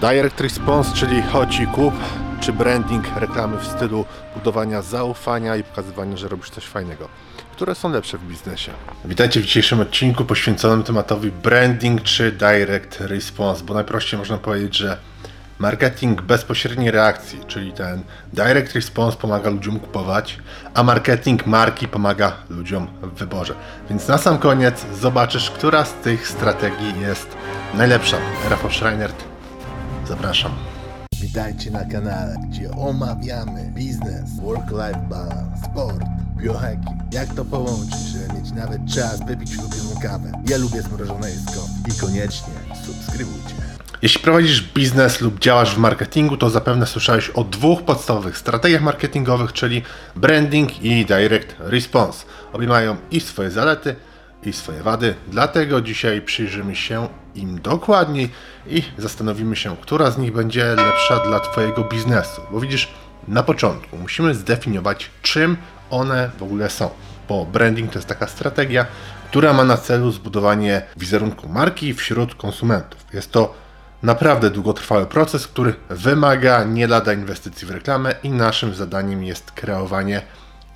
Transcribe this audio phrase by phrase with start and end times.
[0.00, 1.94] Direct Response, czyli chodź i kup,
[2.40, 7.08] czy branding reklamy w stylu budowania zaufania i pokazywania, że robisz coś fajnego.
[7.52, 8.72] Które są lepsze w biznesie?
[9.04, 14.98] Witajcie w dzisiejszym odcinku poświęconym tematowi branding czy direct response, bo najprościej można powiedzieć, że
[15.58, 18.02] marketing bezpośredniej reakcji, czyli ten
[18.32, 20.38] direct response pomaga ludziom kupować,
[20.74, 23.54] a marketing marki pomaga ludziom w wyborze.
[23.90, 27.36] Więc na sam koniec zobaczysz, która z tych strategii jest
[27.74, 28.16] najlepsza.
[28.50, 29.27] Rafał Schreinert,
[30.08, 30.52] zapraszam.
[31.20, 36.02] Witajcie na kanale, gdzie omawiamy biznes, work-life balance, sport,
[36.36, 37.12] biohacking.
[37.12, 40.32] Jak to połączyć, żeby mieć nawet czas wypić ulubioną kawę.
[40.48, 42.54] Ja lubię zmrożone jedzko i koniecznie
[42.86, 43.54] subskrybujcie.
[44.02, 49.52] Jeśli prowadzisz biznes lub działasz w marketingu, to zapewne słyszałeś o dwóch podstawowych strategiach marketingowych,
[49.52, 49.82] czyli
[50.16, 52.26] branding i direct response.
[52.52, 53.96] Obie mają i swoje zalety,
[54.42, 58.30] i swoje wady, dlatego dzisiaj przyjrzymy się im dokładniej
[58.66, 62.40] i zastanowimy się, która z nich będzie lepsza dla Twojego biznesu.
[62.50, 62.88] Bo widzisz,
[63.28, 65.56] na początku musimy zdefiniować, czym
[65.90, 66.90] one w ogóle są.
[67.28, 68.86] Bo branding to jest taka strategia,
[69.30, 73.06] która ma na celu zbudowanie wizerunku marki wśród konsumentów.
[73.12, 73.54] Jest to
[74.02, 80.22] naprawdę długotrwały proces, który wymaga nie lada inwestycji w reklamę i naszym zadaniem jest kreowanie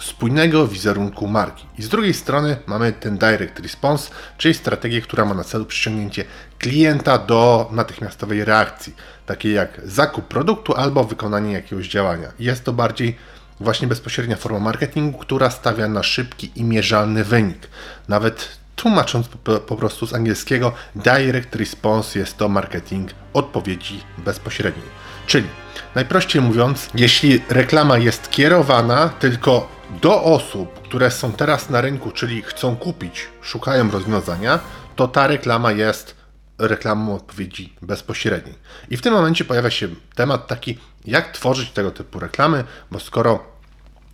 [0.00, 1.66] spójnego wizerunku marki.
[1.78, 6.24] I z drugiej strony mamy ten direct response, czyli strategię, która ma na celu przyciągnięcie
[6.58, 8.94] klienta do natychmiastowej reakcji,
[9.26, 12.28] takiej jak zakup produktu albo wykonanie jakiegoś działania.
[12.38, 13.16] Jest to bardziej
[13.60, 17.68] właśnie bezpośrednia forma marketingu, która stawia na szybki i mierzalny wynik.
[18.08, 24.86] Nawet tłumacząc po, po prostu z angielskiego, direct response jest to marketing odpowiedzi bezpośredniej.
[25.26, 25.46] Czyli
[25.94, 32.42] najprościej mówiąc, jeśli reklama jest kierowana tylko do osób, które są teraz na rynku, czyli
[32.42, 34.58] chcą kupić, szukają rozwiązania,
[34.96, 36.14] to ta reklama jest
[36.58, 38.54] reklamą odpowiedzi bezpośredniej.
[38.90, 43.44] I w tym momencie pojawia się temat taki, jak tworzyć tego typu reklamy, bo skoro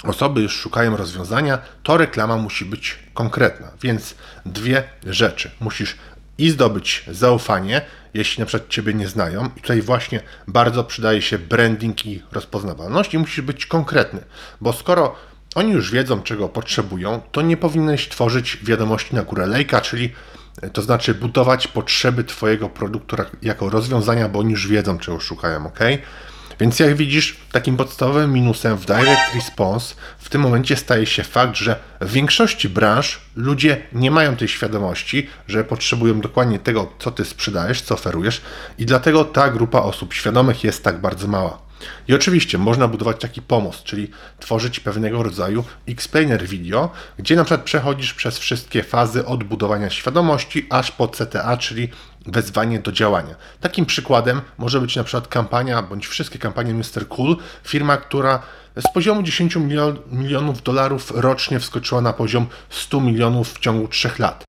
[0.02, 3.70] osoby już szukają rozwiązania, to reklama musi być konkretna.
[3.82, 4.14] Więc
[4.46, 5.50] dwie rzeczy.
[5.60, 5.96] Musisz
[6.38, 7.80] i zdobyć zaufanie,
[8.14, 9.50] jeśli na przykład Ciebie nie znają.
[9.56, 14.20] I tutaj właśnie bardzo przydaje się branding i rozpoznawalność i musisz być konkretny,
[14.60, 15.16] bo skoro
[15.56, 20.12] oni już wiedzą, czego potrzebują, to nie powinieneś tworzyć wiadomości na górę lejka, czyli
[20.62, 25.66] e, to znaczy budować potrzeby Twojego produktu jako rozwiązania, bo oni już wiedzą, czego szukają,
[25.66, 25.78] ok?
[26.60, 31.56] Więc jak widzisz, takim podstawowym minusem w Direct Response w tym momencie staje się fakt,
[31.56, 37.24] że w większości branż ludzie nie mają tej świadomości, że potrzebują dokładnie tego, co ty
[37.24, 38.40] sprzedajesz, co oferujesz,
[38.78, 41.65] i dlatego ta grupa osób świadomych jest tak bardzo mała.
[42.08, 44.10] I oczywiście można budować taki pomost, czyli
[44.40, 50.66] tworzyć pewnego rodzaju explainer video, gdzie na przykład przechodzisz przez wszystkie fazy od budowania świadomości
[50.70, 51.88] aż po CTA, czyli
[52.26, 53.34] wezwanie do działania.
[53.60, 57.08] Takim przykładem może być na przykład kampania, bądź wszystkie kampanie Mr.
[57.08, 58.42] Cool, firma, która
[58.76, 64.10] z poziomu 10 milion, milionów dolarów rocznie wskoczyła na poziom 100 milionów w ciągu 3
[64.18, 64.44] lat.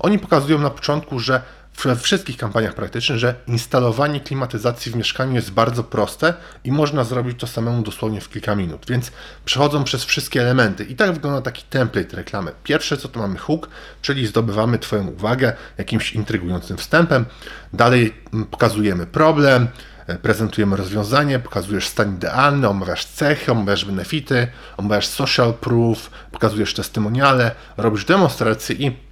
[0.00, 1.42] Oni pokazują na początku, że
[1.84, 6.34] we wszystkich kampaniach praktycznych, że instalowanie klimatyzacji w mieszkaniu jest bardzo proste
[6.64, 8.86] i można zrobić to samemu dosłownie w kilka minut.
[8.88, 9.12] Więc
[9.44, 10.84] przechodzą przez wszystkie elementy.
[10.84, 12.52] I tak wygląda taki template reklamy.
[12.64, 13.68] Pierwsze co to mamy hook,
[14.02, 17.24] czyli zdobywamy Twoją uwagę jakimś intrygującym wstępem.
[17.72, 19.68] Dalej mm, pokazujemy problem,
[20.06, 27.54] e, prezentujemy rozwiązanie, pokazujesz stan idealny, omawiasz cechy, omawiasz benefity, omawiasz social proof, pokazujesz testymoniale,
[27.76, 29.07] robisz demonstracje i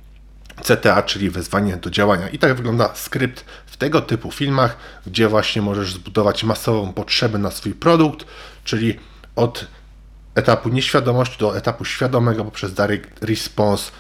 [0.63, 2.29] CTA, czyli wezwanie do działania.
[2.29, 7.51] I tak wygląda skrypt w tego typu filmach, gdzie właśnie możesz zbudować masową potrzebę na
[7.51, 8.27] swój produkt,
[8.65, 8.99] czyli
[9.37, 9.67] od
[10.35, 13.91] etapu nieświadomości do etapu świadomego poprzez direct response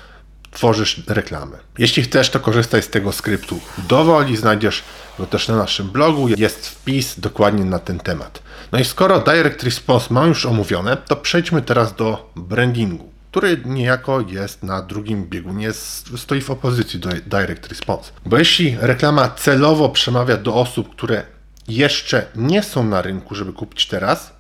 [0.50, 1.56] tworzysz reklamy.
[1.78, 4.82] Jeśli chcesz, to korzystaj z tego skryptu dowoli, znajdziesz
[5.18, 8.42] go też na naszym blogu, jest wpis dokładnie na ten temat.
[8.72, 14.20] No i skoro direct response mam już omówione, to przejdźmy teraz do brandingu który niejako
[14.20, 15.72] jest na drugim biegunie,
[16.16, 18.12] stoi w opozycji do direct response.
[18.26, 21.22] Bo jeśli reklama celowo przemawia do osób, które
[21.68, 24.35] jeszcze nie są na rynku, żeby kupić teraz,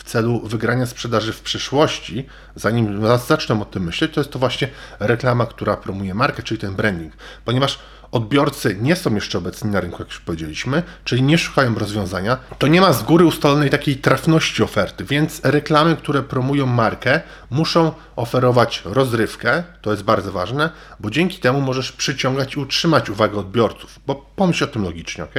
[0.00, 2.26] w celu wygrania sprzedaży w przyszłości,
[2.56, 4.68] zanim zaczną o tym myśleć, to jest to właśnie
[5.00, 7.12] reklama, która promuje markę, czyli ten branding.
[7.44, 7.78] Ponieważ
[8.12, 12.66] odbiorcy nie są jeszcze obecni na rynku, jak już powiedzieliśmy, czyli nie szukają rozwiązania, to
[12.66, 17.20] nie ma z góry ustalonej takiej trafności oferty, więc reklamy, które promują markę,
[17.50, 20.70] muszą oferować rozrywkę, to jest bardzo ważne,
[21.00, 25.34] bo dzięki temu możesz przyciągać i utrzymać uwagę odbiorców, bo pomyśl o tym logicznie, ok?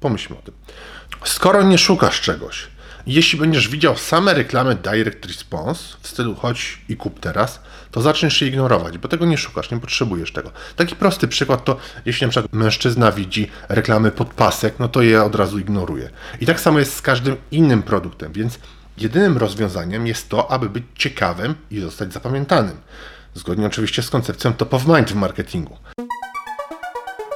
[0.00, 0.54] Pomyślmy o tym.
[1.24, 2.73] Skoro nie szukasz czegoś,
[3.06, 7.60] Jeśli będziesz widział same reklamy Direct Response w stylu chodź i kup teraz,
[7.90, 10.50] to zaczniesz je ignorować, bo tego nie szukasz, nie potrzebujesz tego.
[10.76, 15.34] Taki prosty przykład to, jeśli na przykład mężczyzna widzi reklamy podpasek, no to je od
[15.34, 16.10] razu ignoruje.
[16.40, 18.58] I tak samo jest z każdym innym produktem, więc
[18.98, 22.76] jedynym rozwiązaniem jest to, aby być ciekawym i zostać zapamiętanym.
[23.34, 25.76] Zgodnie oczywiście z koncepcją top of mind w marketingu.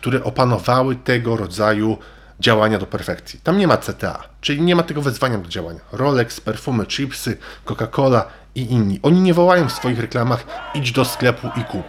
[0.00, 1.98] które opanowały tego rodzaju
[2.40, 3.40] działania do perfekcji.
[3.42, 5.80] Tam nie ma CTA, czyli nie ma tego wezwania do działania.
[5.92, 8.22] Rolex, perfumy, chipsy, Coca-Cola
[8.54, 9.00] i inni.
[9.02, 10.44] Oni nie wołają w swoich reklamach
[10.74, 11.84] idź do sklepu i kup.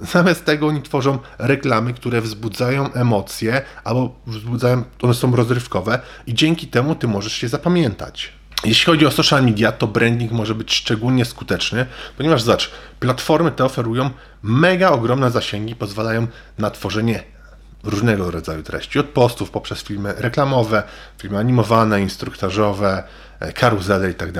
[0.00, 6.66] Zamiast tego oni tworzą reklamy, które wzbudzają emocje albo wzbudzają, one są rozrywkowe i dzięki
[6.66, 8.32] temu ty możesz się zapamiętać.
[8.64, 11.86] Jeśli chodzi o social media, to branding może być szczególnie skuteczny,
[12.16, 12.70] ponieważ zobacz,
[13.00, 14.10] platformy te oferują
[14.42, 16.26] mega ogromne zasięgi, pozwalają
[16.58, 17.31] na tworzenie
[17.84, 20.82] różnego rodzaju treści, od postów poprzez filmy reklamowe,
[21.18, 23.02] filmy animowane, instruktażowe,
[23.40, 24.30] e, karuzele i tak.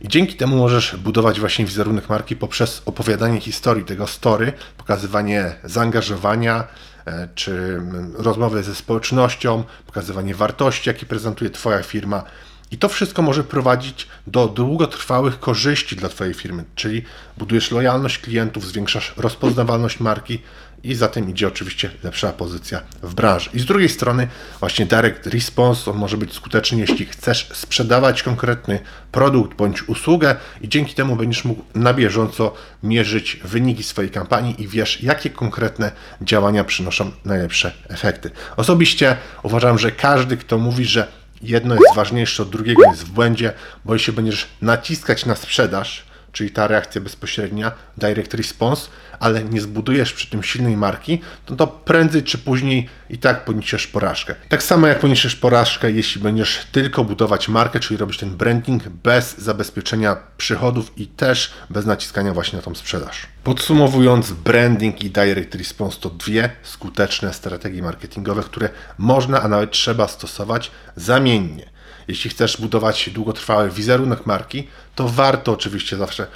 [0.00, 6.64] I dzięki temu możesz budować właśnie wizerunek marki poprzez opowiadanie historii tego story, pokazywanie zaangażowania,
[7.06, 12.24] e, czy mm, rozmowy ze społecznością, pokazywanie wartości, jakie prezentuje Twoja firma.
[12.70, 17.02] I to wszystko może prowadzić do długotrwałych korzyści dla Twojej firmy, czyli
[17.38, 20.38] budujesz lojalność klientów, zwiększasz rozpoznawalność marki
[20.84, 23.50] i za tym idzie oczywiście lepsza pozycja w branży.
[23.54, 24.28] I z drugiej strony
[24.60, 28.80] właśnie direct response, on może być skuteczny, jeśli chcesz sprzedawać konkretny
[29.12, 34.68] produkt bądź usługę i dzięki temu będziesz mógł na bieżąco mierzyć wyniki swojej kampanii i
[34.68, 35.92] wiesz, jakie konkretne
[36.22, 38.30] działania przynoszą najlepsze efekty.
[38.56, 43.52] Osobiście uważam, że każdy, kto mówi, że jedno jest ważniejsze od drugiego, jest w błędzie,
[43.84, 46.07] bo jeśli będziesz naciskać na sprzedaż,
[46.38, 48.88] czyli ta reakcja bezpośrednia, direct response,
[49.20, 53.86] ale nie zbudujesz przy tym silnej marki, to, to prędzej czy później i tak poniesiesz
[53.86, 54.34] porażkę.
[54.48, 59.38] Tak samo jak poniesiesz porażkę, jeśli będziesz tylko budować markę, czyli robić ten branding bez
[59.38, 63.26] zabezpieczenia przychodów i też bez naciskania właśnie na tą sprzedaż.
[63.44, 68.68] Podsumowując, branding i direct response to dwie skuteczne strategie marketingowe, które
[68.98, 71.77] można, a nawet trzeba stosować zamiennie.
[72.08, 76.26] Jeśli chcesz budować długotrwały wizerunek marki, to warto oczywiście zawsze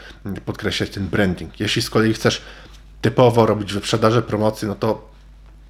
[0.44, 1.60] podkreślać ten branding.
[1.60, 2.43] Jeśli z kolei chcesz
[3.02, 5.12] typowo robić wyprzedaże, promocje, no to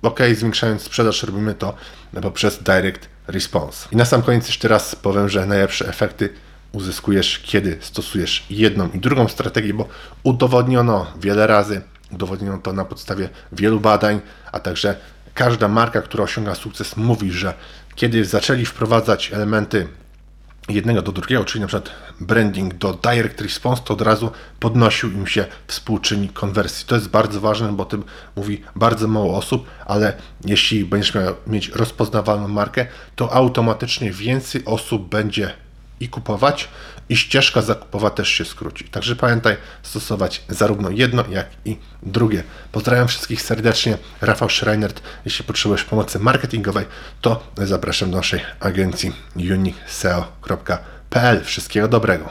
[0.02, 1.74] ok, zwiększając sprzedaż robimy to
[2.22, 3.88] poprzez direct response.
[3.92, 6.28] I na sam koniec jeszcze raz powiem, że najlepsze efekty
[6.72, 9.88] uzyskujesz, kiedy stosujesz jedną i drugą strategię, bo
[10.22, 11.82] udowodniono wiele razy,
[12.12, 14.20] udowodniono to na podstawie wielu badań,
[14.52, 14.96] a także
[15.34, 17.54] każda marka, która osiąga sukces, mówi, że
[17.94, 19.88] kiedy zaczęli wprowadzać elementy
[20.68, 21.90] jednego do drugiego, czyli na przykład
[22.20, 24.30] branding do direct response, to od razu
[24.60, 26.86] podnosił im się współczynnik konwersji.
[26.86, 28.04] To jest bardzo ważne, bo o tym
[28.36, 30.12] mówi bardzo mało osób, ale
[30.44, 32.86] jeśli będziesz miał mieć rozpoznawalną markę,
[33.16, 35.52] to automatycznie więcej osób będzie
[36.00, 36.68] i kupować,
[37.12, 38.84] i ścieżka zakupowa też się skróci.
[38.84, 42.42] Także pamiętaj stosować zarówno jedno, jak i drugie.
[42.72, 43.98] Pozdrawiam wszystkich serdecznie.
[44.20, 45.02] Rafał Schreinert.
[45.24, 46.84] Jeśli potrzebujesz pomocy marketingowej,
[47.20, 51.44] to zapraszam do naszej agencji unicseo.pl.
[51.44, 52.28] Wszystkiego dobrego.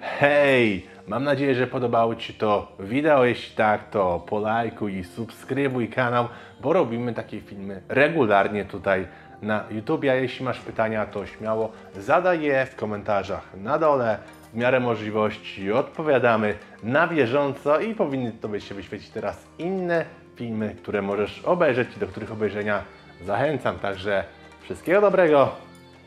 [0.00, 0.86] Hej!
[1.06, 3.24] Mam nadzieję, że podobało Ci to wideo.
[3.24, 6.28] Jeśli tak, to polajkuj i subskrybuj kanał,
[6.60, 9.06] bo robimy takie filmy regularnie tutaj
[9.42, 10.04] na YouTube.
[10.04, 14.18] A jeśli masz pytania, to śmiało zadaj je w komentarzach na dole.
[14.52, 20.04] W miarę możliwości odpowiadamy na bieżąco i powinny Tobie się wyświecić teraz inne
[20.36, 22.82] filmy, które możesz obejrzeć i do których obejrzenia
[23.24, 23.78] zachęcam.
[23.78, 24.24] Także
[24.62, 25.56] wszystkiego dobrego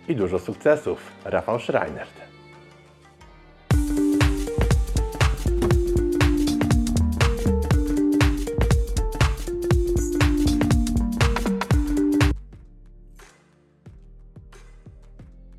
[0.08, 1.12] i dużo sukcesów.
[1.26, 2.22] Rafał Schreinert.